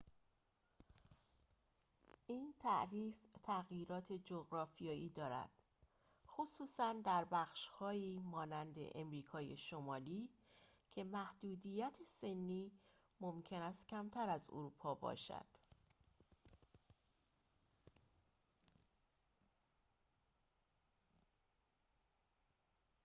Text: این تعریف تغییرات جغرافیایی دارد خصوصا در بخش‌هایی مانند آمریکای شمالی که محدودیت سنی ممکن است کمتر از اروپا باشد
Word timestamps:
این 2.27 2.53
تعریف 2.59 3.15
تغییرات 3.43 4.13
جغرافیایی 4.13 5.09
دارد 5.09 5.49
خصوصا 6.27 6.93
در 6.93 7.25
بخش‌هایی 7.25 8.19
مانند 8.19 8.79
آمریکای 8.95 9.57
شمالی 9.57 10.29
که 10.91 11.03
محدودیت 11.03 11.97
سنی 12.07 12.71
ممکن 13.19 13.61
است 13.61 13.87
کمتر 13.87 14.29
از 14.29 14.49
اروپا 14.49 14.95
باشد 14.95 15.45